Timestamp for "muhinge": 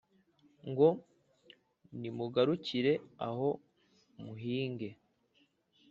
4.23-4.89